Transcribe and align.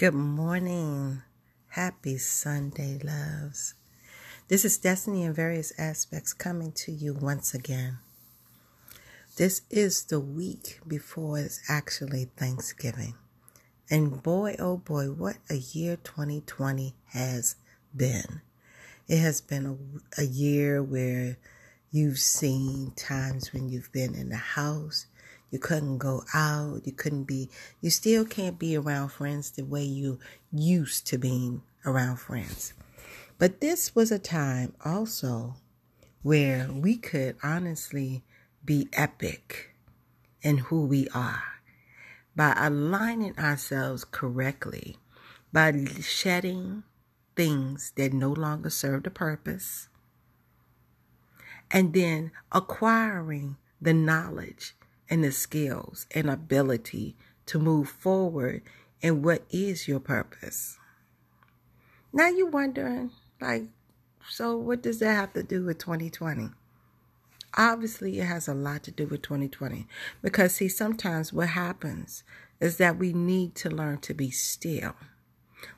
Good 0.00 0.14
morning. 0.14 1.20
Happy 1.68 2.16
Sunday, 2.16 2.98
loves. 3.04 3.74
This 4.48 4.64
is 4.64 4.78
Destiny 4.78 5.24
in 5.24 5.34
various 5.34 5.74
aspects 5.78 6.32
coming 6.32 6.72
to 6.72 6.90
you 6.90 7.12
once 7.12 7.52
again. 7.52 7.98
This 9.36 9.60
is 9.68 10.04
the 10.04 10.18
week 10.18 10.80
before 10.88 11.38
it's 11.38 11.60
actually 11.68 12.30
Thanksgiving. 12.34 13.12
And 13.90 14.22
boy, 14.22 14.56
oh 14.58 14.78
boy, 14.78 15.10
what 15.10 15.36
a 15.50 15.56
year 15.56 15.98
2020 16.02 16.94
has 17.08 17.56
been. 17.94 18.40
It 19.06 19.18
has 19.18 19.42
been 19.42 19.66
a, 19.66 20.22
a 20.22 20.24
year 20.24 20.82
where 20.82 21.36
you've 21.90 22.20
seen 22.20 22.92
times 22.96 23.52
when 23.52 23.68
you've 23.68 23.92
been 23.92 24.14
in 24.14 24.30
the 24.30 24.36
house, 24.36 25.04
you 25.50 25.58
couldn't 25.58 25.98
go 25.98 26.24
out. 26.32 26.82
You 26.84 26.92
couldn't 26.92 27.24
be, 27.24 27.48
you 27.80 27.90
still 27.90 28.24
can't 28.24 28.58
be 28.58 28.76
around 28.76 29.10
friends 29.10 29.50
the 29.50 29.62
way 29.62 29.82
you 29.82 30.18
used 30.52 31.06
to 31.08 31.18
being 31.18 31.62
around 31.84 32.16
friends. 32.16 32.72
But 33.38 33.60
this 33.60 33.94
was 33.94 34.12
a 34.12 34.18
time 34.18 34.74
also 34.84 35.56
where 36.22 36.68
we 36.70 36.96
could 36.96 37.36
honestly 37.42 38.22
be 38.64 38.88
epic 38.92 39.74
in 40.42 40.58
who 40.58 40.84
we 40.84 41.08
are 41.14 41.42
by 42.36 42.54
aligning 42.56 43.36
ourselves 43.38 44.04
correctly, 44.04 44.98
by 45.52 45.72
shedding 46.00 46.84
things 47.34 47.92
that 47.96 48.12
no 48.12 48.30
longer 48.30 48.70
serve 48.70 49.02
the 49.02 49.10
purpose, 49.10 49.88
and 51.70 51.94
then 51.94 52.30
acquiring 52.52 53.56
the 53.80 53.94
knowledge 53.94 54.74
and 55.10 55.24
the 55.24 55.32
skills 55.32 56.06
and 56.14 56.30
ability 56.30 57.16
to 57.46 57.58
move 57.58 57.88
forward 57.88 58.62
and 59.02 59.24
what 59.24 59.44
is 59.50 59.88
your 59.88 60.00
purpose. 60.00 60.78
Now 62.12 62.28
you're 62.28 62.48
wondering, 62.48 63.10
like, 63.40 63.64
so 64.28 64.56
what 64.56 64.82
does 64.82 65.00
that 65.00 65.14
have 65.14 65.32
to 65.34 65.42
do 65.42 65.64
with 65.64 65.78
2020? 65.78 66.50
Obviously, 67.56 68.20
it 68.20 68.26
has 68.26 68.46
a 68.46 68.54
lot 68.54 68.84
to 68.84 68.92
do 68.92 69.06
with 69.06 69.22
2020 69.22 69.86
because, 70.22 70.54
see, 70.54 70.68
sometimes 70.68 71.32
what 71.32 71.48
happens 71.48 72.22
is 72.60 72.76
that 72.76 72.98
we 72.98 73.12
need 73.12 73.54
to 73.56 73.70
learn 73.70 73.98
to 73.98 74.14
be 74.14 74.30
still. 74.30 74.94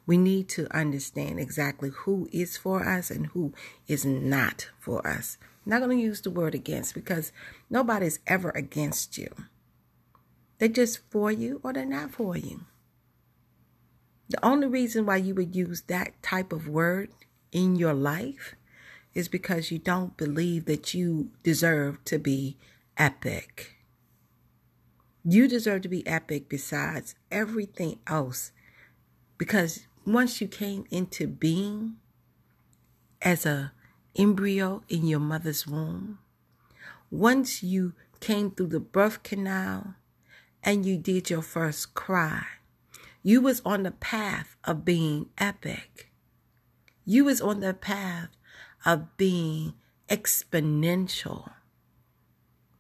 We 0.07 0.19
need 0.19 0.49
to 0.51 0.75
understand 0.77 1.41
exactly 1.41 1.91
who 1.91 2.29
is 2.33 2.57
for 2.57 2.87
us 2.87 3.11
and 3.11 3.27
who 3.29 3.55
is 3.89 4.05
not 4.05 4.69
for 4.79 5.07
us. 5.07 5.39
Not 5.65 5.81
going 5.81 5.97
to 5.97 6.03
use 6.03 6.21
the 6.21 6.31
word 6.31 6.55
against 6.55 6.95
because 6.95 7.33
nobody's 7.71 8.19
ever 8.27 8.51
against 8.51 9.17
you. 9.17 9.29
They're 10.59 10.69
just 10.69 11.01
for 11.11 11.31
you 11.31 11.61
or 11.63 11.73
they're 11.73 11.85
not 11.85 12.11
for 12.13 12.37
you. 12.37 12.63
The 14.29 14.45
only 14.45 14.67
reason 14.67 15.07
why 15.07 15.17
you 15.17 15.35
would 15.35 15.55
use 15.55 15.83
that 15.83 16.21
type 16.23 16.53
of 16.53 16.69
word 16.69 17.11
in 17.53 17.77
your 17.77 17.95
life 17.95 18.55
is 19.15 19.29
because 19.29 19.71
you 19.71 19.79
don't 19.79 20.17
believe 20.17 20.65
that 20.65 20.95
you 20.95 21.31
deserve 21.43 22.03
to 22.07 22.19
be 22.19 22.57
epic. 22.97 23.77
You 25.25 25.47
deserve 25.47 25.83
to 25.83 25.89
be 25.89 26.07
epic 26.07 26.49
besides 26.49 27.15
everything 27.31 27.99
else 28.07 28.53
because 29.39 29.87
once 30.07 30.41
you 30.41 30.49
came 30.49 30.85
into 30.91 31.27
being 31.27 31.97
as 33.21 33.45
a 33.47 33.73
embryo 34.17 34.83
in 34.89 35.07
your 35.07 35.21
mother's 35.21 35.67
womb, 35.67 36.19
once 37.11 37.63
you 37.63 37.95
came 38.21 38.51
through 38.51 38.69
the 38.69 38.81
birth 38.81 39.23
canal 39.23 39.95
and 40.63 40.87
you 40.87 40.97
did 40.97 41.31
your 41.31 41.43
first 41.43 41.95
cry, 41.95 42.45
you 43.23 43.41
was 43.41 43.61
on 43.65 43.83
the 43.83 43.91
path 43.91 44.57
of 44.65 44.85
being 44.85 45.29
epic. 45.39 46.11
You 47.05 47.25
was 47.25 47.41
on 47.41 47.61
the 47.61 47.75
path 47.75 48.29
of 48.85 49.17
being 49.17 49.75
exponential. 50.09 51.53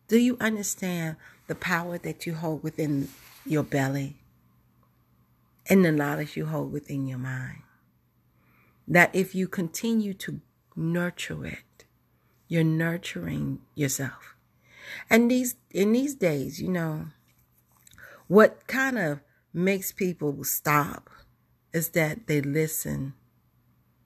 Do 0.08 0.18
you 0.18 0.36
understand 0.40 1.16
the 1.46 1.54
power 1.54 1.98
that 1.98 2.26
you 2.26 2.34
hold 2.34 2.62
within 2.62 3.08
your 3.46 3.62
belly 3.62 4.16
and 5.68 5.84
the 5.84 5.92
knowledge 5.92 6.36
you 6.36 6.46
hold 6.46 6.72
within 6.72 7.06
your 7.06 7.18
mind? 7.18 7.62
That 8.86 9.14
if 9.14 9.34
you 9.34 9.48
continue 9.48 10.12
to 10.14 10.40
nurture 10.76 11.44
it. 11.46 11.84
You're 12.48 12.64
nurturing 12.64 13.60
yourself. 13.74 14.36
And 15.08 15.30
these 15.30 15.56
in 15.70 15.92
these 15.92 16.14
days, 16.14 16.60
you 16.60 16.68
know, 16.68 17.06
what 18.26 18.66
kind 18.66 18.98
of 18.98 19.20
makes 19.52 19.92
people 19.92 20.44
stop 20.44 21.10
is 21.72 21.90
that 21.90 22.26
they 22.26 22.40
listen 22.40 23.14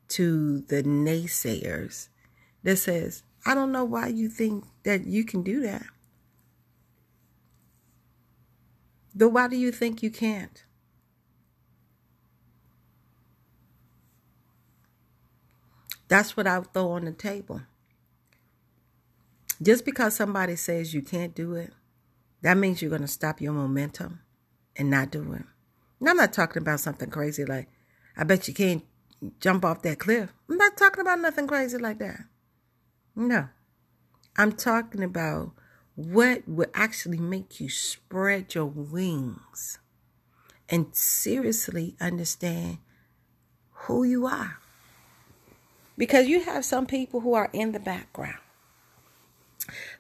to 0.09 0.61
the 0.61 0.83
naysayers 0.83 2.09
that 2.63 2.77
says, 2.77 3.23
I 3.45 3.55
don't 3.55 3.73
know 3.73 3.85
why 3.85 4.09
you 4.09 4.29
think 4.29 4.65
that 4.85 5.07
you 5.07 5.25
can 5.25 5.43
do 5.43 5.61
that. 5.63 5.87
Though 9.15 9.29
why 9.29 9.49
do 9.49 9.57
you 9.57 9.73
think 9.73 10.03
you 10.03 10.11
can't? 10.11 10.66
That's 16.09 16.37
what 16.37 16.47
I 16.47 16.59
would 16.59 16.73
throw 16.73 16.93
on 16.93 17.05
the 17.05 17.13
table. 17.13 17.63
Just 19.61 19.85
because 19.85 20.15
somebody 20.15 20.57
says 20.57 20.95
you 20.95 21.03
can't 21.03 21.35
do 21.35 21.55
it, 21.55 21.73
that 22.43 22.57
means 22.57 22.81
you're 22.81 22.91
going 22.91 23.03
to 23.03 23.09
stop 23.09 23.41
your 23.41 23.53
momentum 23.53 24.21
and 24.77 24.91
not 24.91 25.11
do 25.11 25.33
it. 25.33 25.43
And 26.01 26.09
I'm 26.09 26.17
not 26.17 26.33
talking 26.33 26.63
about 26.63 26.81
something 26.81 27.11
crazy 27.11 27.45
like, 27.45 27.69
I 28.17 28.25
bet 28.25 28.49
you 28.49 28.55
can't 28.55 28.85
jump 29.41 29.65
off 29.65 29.83
that 29.83 29.99
cliff. 29.99 30.33
I'm 30.49 30.57
not 30.59 30.77
talking 30.77 31.01
about 31.01 31.21
nothing 31.21 31.47
crazy 31.47 31.79
like 31.79 31.99
that. 31.99 32.21
No. 33.15 33.49
I'm 34.37 34.53
talking 34.53 35.03
about 35.03 35.53
what 35.95 36.47
would 36.47 36.71
actually 36.75 37.19
make 37.19 37.59
you 37.59 37.71
spread 37.71 38.55
your 38.55 38.67
wings 38.67 39.79
and 40.69 40.95
seriously 40.95 41.97
understand 42.01 42.79
who 43.71 44.05
you 44.05 44.27
are. 44.27 44.59
Because 45.97 46.29
you 46.29 46.45
have 46.45 46.65
some 46.65 46.87
people 46.87 47.21
who 47.21 47.35
are 47.35 47.51
in 47.53 47.73
the 47.73 47.81
background. 47.81 48.39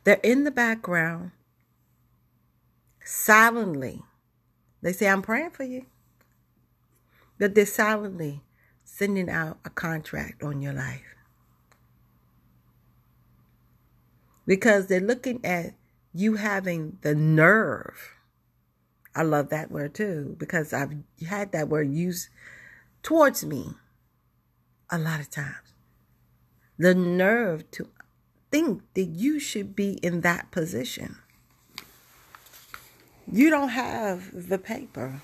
They're 0.04 0.20
in 0.22 0.44
the 0.44 0.50
background 0.50 1.32
silently. 3.04 4.02
They 4.82 4.92
say, 4.92 5.08
I'm 5.08 5.22
praying 5.22 5.50
for 5.50 5.64
you. 5.64 5.86
But 7.38 7.54
they're 7.54 7.66
silently 7.66 8.42
sending 8.84 9.30
out 9.30 9.58
a 9.64 9.70
contract 9.70 10.42
on 10.42 10.60
your 10.60 10.72
life. 10.72 11.02
Because 14.46 14.86
they're 14.86 15.00
looking 15.00 15.44
at 15.44 15.74
you 16.12 16.34
having 16.34 16.98
the 17.02 17.14
nerve. 17.14 18.14
I 19.14 19.22
love 19.22 19.48
that 19.48 19.70
word 19.70 19.94
too, 19.94 20.36
because 20.38 20.72
I've 20.72 20.92
had 21.26 21.52
that 21.52 21.68
word 21.68 21.90
used 21.90 22.28
towards 23.02 23.44
me 23.44 23.74
a 24.90 24.98
lot 24.98 25.20
of 25.20 25.30
times 25.30 25.75
the 26.78 26.94
nerve 26.94 27.70
to 27.72 27.88
think 28.50 28.82
that 28.94 29.04
you 29.04 29.38
should 29.38 29.74
be 29.74 29.94
in 30.02 30.20
that 30.22 30.50
position. 30.50 31.16
You 33.30 33.50
don't 33.50 33.70
have 33.70 34.48
the 34.48 34.58
paper. 34.58 35.20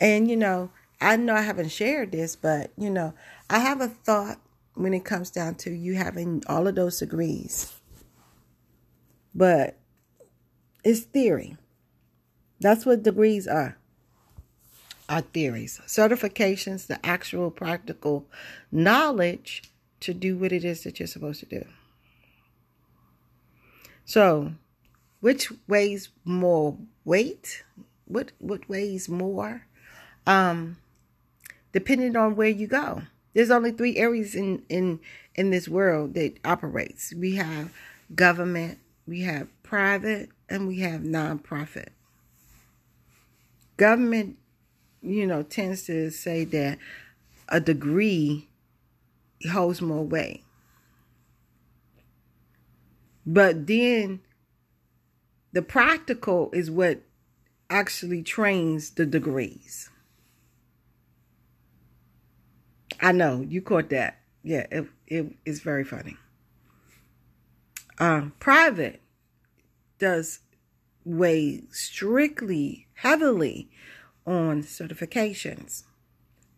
And, 0.00 0.28
you 0.28 0.36
know, 0.36 0.70
I 1.00 1.16
know 1.16 1.34
I 1.34 1.42
haven't 1.42 1.70
shared 1.70 2.12
this, 2.12 2.34
but, 2.36 2.72
you 2.76 2.90
know, 2.90 3.14
I 3.48 3.60
have 3.60 3.80
a 3.80 3.88
thought 3.88 4.40
when 4.74 4.94
it 4.94 5.04
comes 5.04 5.30
down 5.30 5.54
to 5.56 5.70
you 5.70 5.94
having 5.94 6.42
all 6.46 6.66
of 6.66 6.74
those 6.74 6.98
degrees. 6.98 7.72
But 9.34 9.78
it's 10.84 11.00
theory. 11.00 11.56
That's 12.60 12.84
what 12.84 13.02
degrees 13.02 13.46
are 13.46 13.77
are 15.08 15.22
theories. 15.22 15.80
Certifications, 15.86 16.86
the 16.86 17.04
actual 17.04 17.50
practical 17.50 18.26
knowledge 18.70 19.62
to 20.00 20.14
do 20.14 20.36
what 20.36 20.52
it 20.52 20.64
is 20.64 20.84
that 20.84 20.98
you're 21.00 21.06
supposed 21.06 21.40
to 21.40 21.46
do. 21.46 21.64
So, 24.04 24.52
which 25.20 25.52
weighs 25.66 26.10
more 26.24 26.78
weight? 27.04 27.64
What 28.06 28.32
what 28.38 28.68
weighs 28.68 29.08
more? 29.08 29.66
Um, 30.26 30.78
depending 31.72 32.16
on 32.16 32.36
where 32.36 32.48
you 32.48 32.66
go. 32.66 33.02
There's 33.34 33.50
only 33.50 33.72
three 33.72 33.96
areas 33.96 34.34
in 34.34 34.62
in 34.68 35.00
in 35.34 35.50
this 35.50 35.68
world 35.68 36.14
that 36.14 36.38
operates. 36.44 37.12
We 37.14 37.36
have 37.36 37.72
government, 38.14 38.78
we 39.06 39.22
have 39.22 39.48
private, 39.62 40.30
and 40.48 40.66
we 40.66 40.80
have 40.80 41.02
nonprofit. 41.02 41.88
Government 43.76 44.38
you 45.02 45.26
know, 45.26 45.42
tends 45.42 45.84
to 45.84 46.10
say 46.10 46.44
that 46.44 46.78
a 47.48 47.60
degree 47.60 48.48
holds 49.50 49.80
more 49.80 50.04
weight. 50.04 50.44
But 53.24 53.66
then 53.66 54.20
the 55.52 55.62
practical 55.62 56.50
is 56.52 56.70
what 56.70 57.02
actually 57.70 58.22
trains 58.22 58.90
the 58.90 59.06
degrees. 59.06 59.90
I 63.00 63.12
know 63.12 63.44
you 63.46 63.62
caught 63.62 63.90
that. 63.90 64.18
Yeah, 64.42 64.66
it 64.70 64.86
it 65.06 65.34
is 65.44 65.60
very 65.60 65.84
funny. 65.84 66.16
Um, 67.98 68.32
private 68.38 69.02
does 69.98 70.40
weigh 71.04 71.64
strictly, 71.70 72.86
heavily 72.94 73.70
on 74.28 74.62
certifications. 74.62 75.84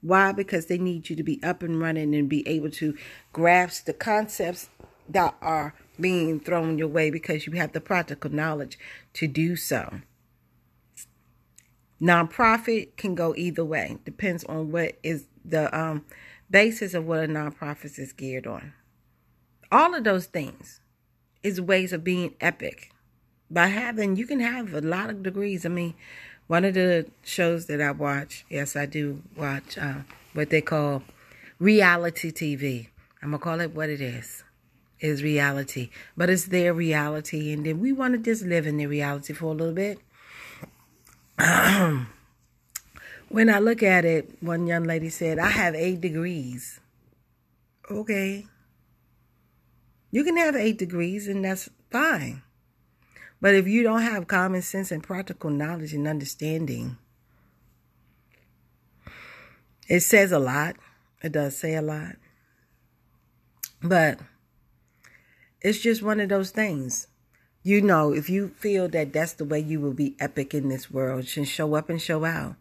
Why? 0.02 0.32
Because 0.32 0.67
they 0.67 0.78
need 0.78 1.11
you 1.11 1.17
to 1.17 1.22
be 1.22 1.43
up 1.43 1.62
and 1.62 1.81
running 1.81 2.14
and 2.14 2.28
be 2.28 2.46
able 2.49 2.70
to 2.72 2.96
grasp 3.32 3.84
the 3.84 3.93
concepts 3.93 4.69
that 5.08 5.34
are 5.40 5.75
being 6.00 6.40
thrown 6.40 6.78
your 6.78 6.88
way 6.88 7.11
because 7.11 7.46
you 7.46 7.52
have 7.52 7.72
the 7.72 7.81
practical 7.81 8.31
knowledge 8.31 8.78
to 9.14 9.26
do 9.26 9.56
so. 9.56 10.00
Nonprofit 12.00 12.96
can 12.96 13.14
go 13.14 13.34
either 13.37 13.64
way. 13.64 13.99
Depends 14.05 14.43
on 14.44 14.73
what 14.73 14.99
is 15.02 15.26
the 15.44 15.76
um, 15.78 16.06
basis 16.50 16.94
of 16.94 17.06
what 17.06 17.25
a 17.25 17.28
nonprofit 17.28 17.99
is 17.99 18.12
geared 18.12 18.46
on. 18.46 18.73
All 19.70 19.94
of 19.94 20.05
those 20.05 20.26
things 20.26 20.81
is 21.43 21.61
ways 21.61 21.93
of 21.93 22.02
being 22.02 22.34
epic. 22.40 22.90
By 23.50 23.66
having, 23.66 24.16
you 24.16 24.26
can 24.26 24.40
have 24.40 24.73
a 24.73 24.81
lot 24.81 25.11
of 25.11 25.23
degrees. 25.23 25.66
I 25.66 25.69
mean, 25.69 25.94
one 26.50 26.64
of 26.64 26.75
the 26.75 27.06
shows 27.23 27.67
that 27.67 27.81
I 27.81 27.93
watch, 27.93 28.44
yes, 28.50 28.75
I 28.75 28.85
do 28.85 29.23
watch 29.37 29.79
uh, 29.79 30.00
what 30.32 30.50
they 30.50 30.61
call 30.61 31.05
reality 31.61 32.32
TV. 32.32 32.88
I'm 33.23 33.31
gonna 33.31 33.38
call 33.38 33.61
it 33.61 33.73
what 33.73 33.88
it 33.88 34.00
is. 34.00 34.43
Is 34.99 35.23
reality, 35.23 35.91
but 36.17 36.29
it's 36.29 36.47
their 36.47 36.75
reality, 36.75 37.52
and 37.52 37.64
then 37.64 37.79
we 37.79 37.93
want 37.93 38.14
to 38.14 38.19
just 38.19 38.43
live 38.43 38.67
in 38.67 38.79
their 38.79 38.88
reality 38.88 39.32
for 39.32 39.47
a 39.47 39.52
little 39.52 39.73
bit. 39.73 40.00
when 43.29 43.49
I 43.49 43.61
look 43.61 43.85
at 43.85 44.05
it, 44.05 44.43
one 44.43 44.67
young 44.67 44.82
lady 44.82 45.08
said, 45.08 45.38
I 45.38 45.50
have 45.50 45.76
eight 45.76 46.00
degrees. 46.00 46.81
Okay. 47.88 48.44
You 50.11 50.25
can 50.25 50.37
have 50.37 50.56
eight 50.56 50.79
degrees, 50.79 51.29
and 51.29 51.44
that's 51.44 51.70
fine. 51.93 52.43
But 53.40 53.54
if 53.54 53.66
you 53.66 53.82
don't 53.82 54.02
have 54.02 54.26
common 54.26 54.62
sense 54.62 54.90
and 54.90 55.02
practical 55.02 55.50
knowledge 55.50 55.94
and 55.94 56.06
understanding, 56.06 56.98
it 59.88 60.00
says 60.00 60.31
a 60.31 60.38
lot. 60.38 60.76
It 61.22 61.32
does 61.32 61.56
say 61.56 61.75
a 61.75 61.82
lot. 61.82 62.16
But 63.82 64.20
it's 65.60 65.81
just 65.81 66.02
one 66.02 66.20
of 66.20 66.28
those 66.28 66.50
things. 66.50 67.06
You 67.62 67.82
know, 67.82 68.12
if 68.12 68.31
you 68.31 68.48
feel 68.48 68.88
that 68.88 69.12
that's 69.12 69.34
the 69.34 69.44
way 69.44 69.60
you 69.60 69.81
will 69.81 69.92
be 69.92 70.16
epic 70.19 70.54
in 70.54 70.69
this 70.69 70.90
world, 70.90 71.26
should 71.26 71.48
show 71.48 71.75
up 71.75 71.90
and 71.90 72.00
show 72.00 72.25
out. 72.25 72.56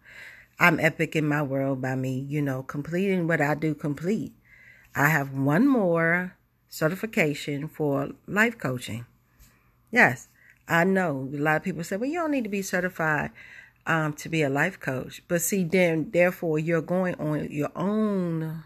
I'm 0.59 0.79
epic 0.79 1.15
in 1.15 1.25
my 1.25 1.41
world 1.41 1.81
by 1.81 1.95
me, 1.95 2.19
you 2.19 2.41
know, 2.41 2.63
completing 2.63 3.27
what 3.27 3.39
I 3.39 3.55
do 3.55 3.73
complete. 3.73 4.33
I 4.93 5.07
have 5.07 5.31
one 5.31 5.67
more 5.67 6.35
certification 6.67 7.69
for 7.69 8.09
life 8.27 8.57
coaching. 8.57 9.05
Yes, 9.89 10.27
I 10.69 10.83
know 10.83 11.29
a 11.33 11.37
lot 11.37 11.57
of 11.57 11.63
people 11.63 11.83
say, 11.83 11.97
well, 11.97 12.09
you 12.09 12.19
don't 12.19 12.31
need 12.31 12.43
to 12.43 12.49
be 12.49 12.61
certified 12.61 13.31
um, 13.87 14.13
to 14.13 14.29
be 14.29 14.43
a 14.43 14.49
life 14.49 14.79
coach. 14.79 15.23
But 15.27 15.41
see, 15.41 15.63
then, 15.63 16.11
therefore, 16.11 16.59
you're 16.59 16.81
going 16.81 17.15
on 17.15 17.51
your 17.51 17.71
own 17.75 18.63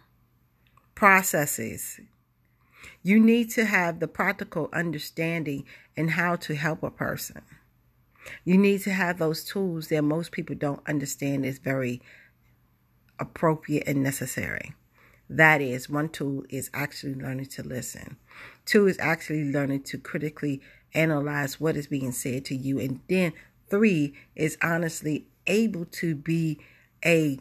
processes. 0.95 2.01
You 3.01 3.19
need 3.19 3.49
to 3.51 3.65
have 3.65 3.99
the 3.99 4.07
practical 4.07 4.69
understanding 4.73 5.65
and 5.95 6.11
how 6.11 6.35
to 6.37 6.55
help 6.55 6.83
a 6.83 6.91
person. 6.91 7.41
You 8.43 8.57
need 8.57 8.81
to 8.81 8.91
have 8.91 9.17
those 9.17 9.43
tools 9.43 9.87
that 9.87 10.01
most 10.01 10.31
people 10.31 10.55
don't 10.55 10.87
understand 10.87 11.45
is 11.45 11.59
very 11.59 12.01
appropriate 13.19 13.87
and 13.87 14.03
necessary. 14.03 14.73
That 15.29 15.61
is, 15.61 15.89
one 15.89 16.09
tool 16.09 16.43
is 16.49 16.69
actually 16.73 17.15
learning 17.15 17.47
to 17.47 17.63
listen. 17.63 18.17
Two 18.65 18.87
is 18.87 18.99
actually 18.99 19.51
learning 19.51 19.83
to 19.83 19.97
critically 19.97 20.61
analyze 20.93 21.59
what 21.59 21.75
is 21.75 21.87
being 21.87 22.11
said 22.11 22.45
to 22.45 22.55
you. 22.55 22.79
And 22.79 22.99
then 23.07 23.33
three 23.69 24.13
is 24.35 24.57
honestly 24.61 25.27
able 25.47 25.85
to 25.85 26.15
be 26.15 26.59
a 27.05 27.39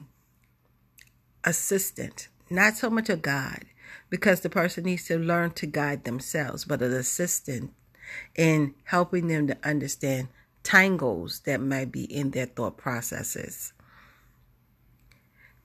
assistant, 1.44 2.28
not 2.50 2.76
so 2.76 2.90
much 2.90 3.08
a 3.08 3.16
guide, 3.16 3.66
because 4.10 4.40
the 4.40 4.50
person 4.50 4.84
needs 4.84 5.06
to 5.06 5.18
learn 5.18 5.50
to 5.52 5.66
guide 5.66 6.04
themselves, 6.04 6.64
but 6.64 6.82
an 6.82 6.92
assistant 6.92 7.72
in 8.34 8.74
helping 8.84 9.28
them 9.28 9.46
to 9.46 9.56
understand 9.64 10.28
tangles 10.62 11.40
that 11.40 11.60
might 11.60 11.90
be 11.90 12.04
in 12.04 12.30
their 12.30 12.46
thought 12.46 12.76
processes. 12.76 13.72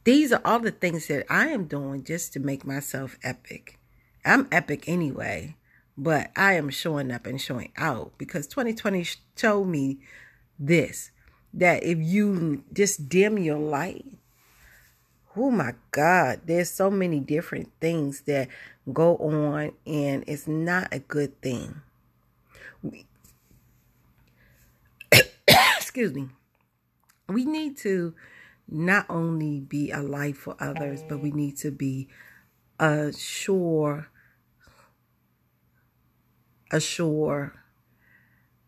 These 0.04 0.32
are 0.32 0.42
all 0.46 0.60
the 0.60 0.72
things 0.72 1.08
that 1.08 1.26
I 1.30 1.48
am 1.48 1.66
doing 1.66 2.04
just 2.04 2.34
to 2.34 2.40
make 2.40 2.66
myself 2.66 3.18
epic. 3.24 3.78
I'm 4.24 4.48
epic 4.52 4.88
anyway, 4.88 5.58
but 5.98 6.32
I 6.36 6.54
am 6.54 6.70
showing 6.70 7.12
up 7.12 7.26
and 7.26 7.42
showing 7.42 7.72
out 7.78 8.14
because 8.18 8.48
2020 8.48 9.06
showed 9.36 9.66
me 9.66 10.00
this 10.60 11.12
that 11.54 11.84
if 11.84 11.98
you 12.00 12.64
just 12.72 13.10
dim 13.10 13.38
your 13.40 13.58
light, 13.58 14.06
oh 15.36 15.52
my 15.52 15.74
God, 15.92 16.42
there's 16.46 16.70
so 16.70 16.90
many 16.90 17.20
different 17.20 17.72
things 17.80 18.22
that 18.22 18.48
go 18.92 19.18
on, 19.18 19.74
and 19.86 20.24
it's 20.28 20.48
not 20.48 20.88
a 20.92 21.00
good 21.00 21.40
thing. 21.42 21.82
excuse 25.78 26.14
me, 26.14 26.30
we 27.28 27.46
need 27.46 27.78
to 27.78 28.14
not 28.70 29.06
only 29.10 29.60
be 29.60 29.92
a 29.92 30.02
light 30.02 30.38
for 30.38 30.56
others, 30.60 31.02
but 31.08 31.20
we 31.20 31.32
need 31.32 31.58
to 31.58 31.72
be 31.72 32.08
a 32.80 33.12
sure, 33.14 34.10
a 36.72 36.80
sure 36.80 37.54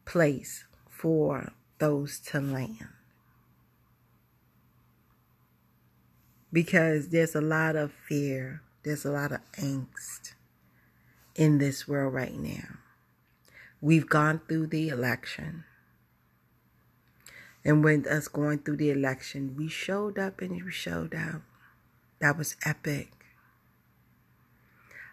place 0.06 0.66
for 0.88 1.52
those 1.80 2.20
to 2.20 2.40
land. 2.40 2.88
Because 6.52 7.10
there's 7.10 7.36
a 7.36 7.42
lot 7.42 7.76
of 7.76 7.92
fear, 7.92 8.62
there's 8.84 9.06
a 9.06 9.12
lot 9.12 9.32
of 9.32 9.40
angst 9.54 10.34
in 11.36 11.58
this 11.58 11.88
world 11.88 12.14
right 12.14 12.36
now. 12.36 12.80
We've 13.82 14.10
gone 14.10 14.42
through 14.48 14.68
the 14.68 14.90
election. 14.90 15.64
And 17.64 17.84
with 17.84 18.08
us 18.08 18.28
going 18.28 18.60
through 18.60 18.78
the 18.78 18.90
election, 18.90 19.56
we 19.58 19.68
showed 19.68 20.18
up 20.18 20.42
and 20.42 20.64
we 20.64 20.72
showed 20.72 21.14
out. 21.14 21.42
That 22.20 22.38
was 22.38 22.56
epic. 22.66 23.19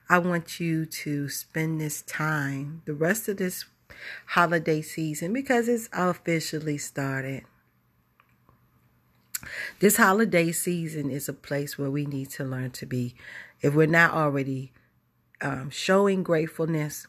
I 0.09 0.19
want 0.19 0.61
you 0.61 0.87
to 0.87 1.29
spend 1.29 1.81
this 1.81 2.03
time, 2.03 2.83
the 2.85 2.95
rest 2.95 3.29
of 3.29 3.39
this 3.39 3.65
holiday 4.29 4.81
season, 4.81 5.33
because 5.33 5.69
it's 5.69 5.89
officially 5.93 6.79
started. 6.79 7.45
This 9.81 9.97
holiday 9.97 10.53
season 10.53 11.11
is 11.11 11.29
a 11.29 11.33
place 11.33 11.77
where 11.77 11.91
we 11.91 12.07
need 12.07 12.31
to 12.31 12.45
learn 12.45 12.71
to 12.73 12.87
be. 12.87 13.15
If 13.61 13.75
we're 13.75 13.87
not 13.87 14.13
already 14.13 14.73
um, 15.41 15.71
showing 15.71 16.23
gratefulness, 16.23 17.07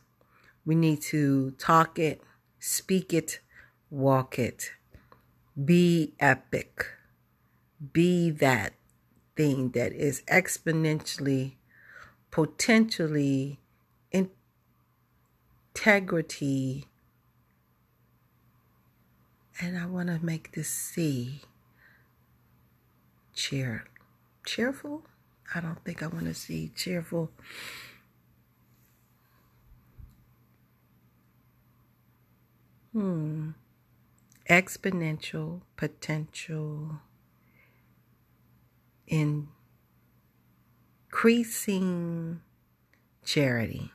we 0.65 0.75
need 0.75 1.01
to 1.03 1.51
talk 1.51 1.99
it, 1.99 2.21
speak 2.59 3.13
it, 3.13 3.39
walk 3.91 4.39
it. 4.39 4.71
Be 5.63 6.13
epic. 6.19 6.87
Be 7.93 8.31
that 8.31 8.73
thing 9.35 9.69
that 9.71 9.93
is 9.93 10.23
exponentially, 10.27 11.56
potentially 12.31 13.59
integrity. 15.75 16.85
And 19.59 19.77
I 19.77 19.85
want 19.85 20.07
to 20.09 20.19
make 20.23 20.51
this 20.51 20.69
C 20.69 21.41
cheer 23.33 23.85
cheerful. 24.45 25.03
I 25.53 25.61
don't 25.61 25.83
think 25.83 26.03
I 26.03 26.07
want 26.07 26.25
to 26.25 26.33
see 26.33 26.71
cheerful. 26.75 27.31
Hmm 32.93 33.51
exponential 34.49 35.61
potential 35.75 37.01
increasing 41.17 42.41
charity. 43.25 43.89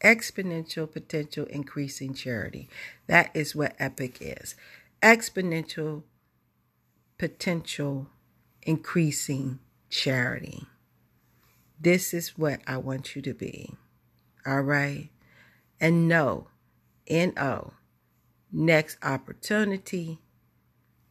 Exponential 0.00 0.90
potential 0.90 1.44
increasing 1.44 2.14
charity. 2.14 2.66
That 3.08 3.30
is 3.34 3.54
what 3.54 3.76
EPIC 3.78 4.16
is. 4.22 4.56
Exponential 5.02 6.02
potential 7.18 8.08
increasing 8.62 9.58
charity. 9.90 10.64
This 11.78 12.14
is 12.14 12.38
what 12.38 12.60
I 12.66 12.78
want 12.78 13.14
you 13.14 13.20
to 13.20 13.34
be. 13.34 13.74
All 14.46 14.62
right? 14.62 15.10
And 15.78 16.08
know, 16.08 16.46
N 17.06 17.34
O, 17.36 17.74
next 18.50 18.96
opportunity, 19.02 20.20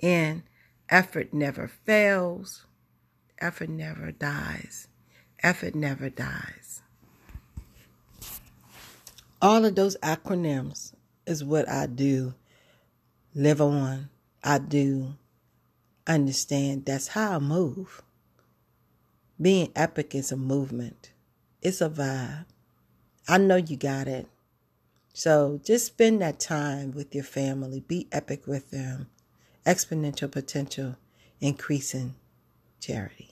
and 0.01 0.41
effort 0.89 1.35
never 1.35 1.67
fails, 1.67 2.65
effort 3.39 3.69
never 3.69 4.11
dies, 4.11 4.87
Effort 5.43 5.73
never 5.73 6.09
dies. 6.09 6.81
All 9.41 9.65
of 9.65 9.73
those 9.73 9.97
acronyms 9.97 10.93
is 11.25 11.43
what 11.43 11.67
I 11.67 11.87
do 11.87 12.35
live 13.33 13.59
on. 13.59 14.09
I 14.43 14.59
do 14.59 15.15
understand 16.05 16.85
that's 16.85 17.09
how 17.09 17.37
I 17.37 17.39
move. 17.39 18.03
Being 19.41 19.71
epic 19.75 20.13
is 20.13 20.31
a 20.31 20.37
movement, 20.37 21.11
it's 21.61 21.81
a 21.81 21.89
vibe. 21.89 22.45
I 23.27 23.39
know 23.39 23.55
you 23.55 23.77
got 23.77 24.07
it. 24.07 24.27
So 25.13 25.59
just 25.63 25.87
spend 25.87 26.21
that 26.21 26.39
time 26.39 26.91
with 26.91 27.13
your 27.15 27.23
family. 27.23 27.79
Be 27.79 28.07
epic 28.11 28.45
with 28.45 28.71
them. 28.71 29.07
Exponential 29.65 30.31
potential, 30.31 30.97
increasing 31.39 32.15
charity. 32.79 33.31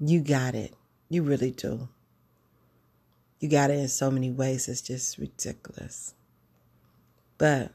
You 0.00 0.20
got 0.20 0.54
it. 0.54 0.74
You 1.08 1.22
really 1.22 1.50
do. 1.50 1.88
You 3.40 3.48
got 3.48 3.70
it 3.70 3.78
in 3.78 3.88
so 3.88 4.10
many 4.10 4.30
ways, 4.30 4.68
it's 4.68 4.80
just 4.80 5.16
ridiculous. 5.18 6.14
But 7.38 7.70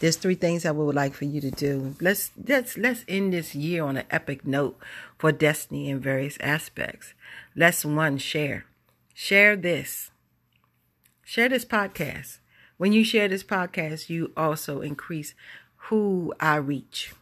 there's 0.00 0.16
three 0.16 0.34
things 0.34 0.66
I 0.66 0.70
would 0.70 0.94
like 0.94 1.14
for 1.14 1.26
you 1.26 1.40
to 1.40 1.50
do. 1.50 1.94
Let's 2.00 2.30
let's 2.48 2.76
let's 2.76 3.04
end 3.06 3.32
this 3.32 3.54
year 3.54 3.84
on 3.84 3.96
an 3.96 4.06
epic 4.10 4.46
note 4.46 4.78
for 5.18 5.32
destiny 5.32 5.88
in 5.88 6.00
various 6.00 6.36
aspects. 6.40 7.14
Let's 7.54 7.84
one 7.84 8.18
share. 8.18 8.64
Share 9.14 9.54
this. 9.54 10.10
Share 11.22 11.48
this 11.48 11.64
podcast. 11.64 12.38
When 12.76 12.92
you 12.92 13.04
share 13.04 13.28
this 13.28 13.44
podcast, 13.44 14.10
you 14.10 14.32
also 14.36 14.80
increase 14.80 15.34
who 15.88 16.34
I 16.40 16.56
reach. 16.56 17.12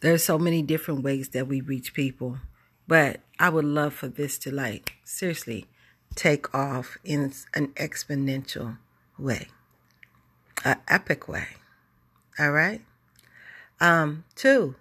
There's 0.00 0.24
so 0.24 0.38
many 0.38 0.62
different 0.62 1.02
ways 1.02 1.30
that 1.30 1.46
we 1.46 1.60
reach 1.60 1.92
people, 1.92 2.38
but 2.88 3.20
I 3.38 3.48
would 3.48 3.64
love 3.64 3.94
for 3.94 4.08
this 4.08 4.38
to 4.38 4.50
like 4.50 4.94
seriously 5.04 5.66
take 6.14 6.54
off 6.54 6.98
in 7.04 7.32
an 7.54 7.68
exponential 7.68 8.78
way 9.18 9.48
an 10.64 10.78
epic 10.88 11.28
way. 11.28 11.46
All 12.38 12.50
right. 12.50 12.82
Um, 13.80 14.24
two, 14.34 14.74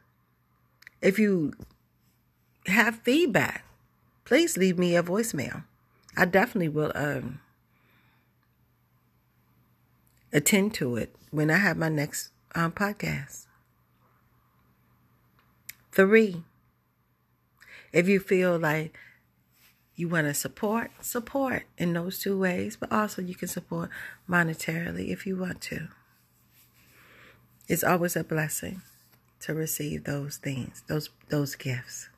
if 1.02 1.20
you 1.20 1.54
have 2.68 3.00
feedback, 3.00 3.66
please 4.24 4.58
leave 4.58 4.80
me 4.80 4.96
a 4.96 5.04
voicemail. 5.04 5.64
I 6.18 6.26
definitely 6.26 6.70
will 6.70 6.92
um, 6.96 7.40
attend 10.32 10.74
to 10.76 10.96
it 10.96 11.16
when 11.32 11.52
I 11.52 11.58
have 11.58 11.78
my 11.78 11.90
next 11.90 12.30
um, 12.56 12.72
podcast. 12.72 13.46
Three, 15.92 16.44
if 17.96 18.10
you 18.10 18.20
feel 18.20 18.60
like 18.60 18.94
you 19.96 20.10
want 20.10 20.28
to 20.28 20.34
support, 20.34 20.92
support 21.00 21.64
in 21.78 21.94
those 21.94 22.20
two 22.20 22.38
ways, 22.38 22.76
but 22.76 22.92
also 22.92 23.22
you 23.22 23.34
can 23.34 23.48
support 23.48 23.90
monetarily 24.30 25.12
if 25.12 25.26
you 25.26 25.38
want 25.38 25.62
to. 25.62 25.88
It's 27.70 27.86
always 27.86 28.18
a 28.18 28.24
blessing 28.26 28.82
to 29.40 29.54
receive 29.54 30.04
those 30.04 30.36
things, 30.36 30.84
those 30.88 31.10
those 31.30 31.56
gifts. 31.56 32.10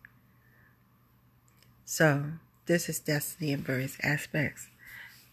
So, 1.85 2.31
this 2.65 2.89
is 2.89 2.99
destiny 2.99 3.51
in 3.51 3.61
various 3.61 3.97
aspects. 4.01 4.67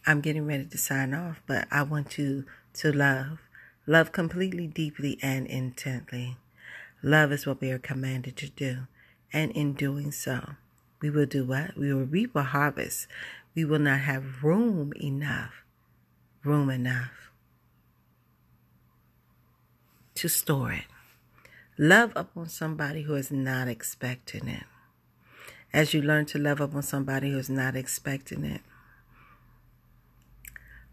I'm 0.05 0.21
getting 0.21 0.45
ready 0.45 0.65
to 0.65 0.77
sign 0.77 1.15
off, 1.15 1.41
but 1.47 1.67
I 1.71 1.81
want 1.81 2.19
you 2.19 2.45
to 2.75 2.91
love. 2.91 3.39
Love 3.87 4.11
completely, 4.11 4.67
deeply, 4.67 5.17
and 5.23 5.47
intently. 5.47 6.37
Love 7.01 7.31
is 7.31 7.47
what 7.47 7.61
we 7.61 7.71
are 7.71 7.79
commanded 7.79 8.37
to 8.37 8.49
do. 8.49 8.87
And 9.35 9.51
in 9.51 9.73
doing 9.73 10.13
so, 10.13 10.51
we 11.01 11.09
will 11.09 11.25
do 11.25 11.43
what? 11.43 11.75
We 11.75 11.93
will 11.93 12.05
reap 12.05 12.37
a 12.37 12.43
harvest. 12.43 13.07
We 13.53 13.65
will 13.65 13.79
not 13.79 13.99
have 13.99 14.45
room 14.45 14.93
enough, 14.95 15.65
room 16.45 16.69
enough 16.69 17.31
to 20.15 20.29
store 20.29 20.71
it. 20.71 20.85
Love 21.77 22.13
upon 22.15 22.47
somebody 22.47 23.01
who 23.01 23.15
is 23.15 23.29
not 23.29 23.67
expecting 23.67 24.47
it. 24.47 24.63
As 25.73 25.93
you 25.93 26.01
learn 26.01 26.25
to 26.27 26.39
love 26.39 26.61
upon 26.61 26.83
somebody 26.83 27.31
who 27.31 27.37
is 27.37 27.49
not 27.49 27.75
expecting 27.75 28.45
it, 28.45 28.61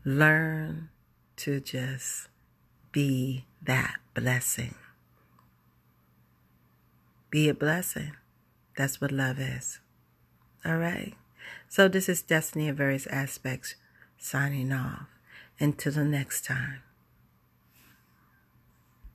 learn 0.05 0.89
to 1.37 1.61
just 1.61 2.27
be 2.91 3.45
that 3.63 3.99
blessing. 4.15 4.75
Be 7.31 7.49
a 7.49 7.55
blessing. 7.55 8.17
That's 8.77 9.01
what 9.01 9.13
love 9.13 9.39
is. 9.39 9.81
All 10.65 10.77
right. 10.77 11.15
So 11.69 11.89
this 11.89 12.09
is 12.09 12.23
Destiny 12.23 12.69
in 12.69 12.75
various 12.75 13.07
aspects 13.07 13.75
signing 14.19 14.73
off. 14.73 15.07
Until 15.61 15.93
the 15.93 16.05
next 16.05 16.45
time. 16.45 16.83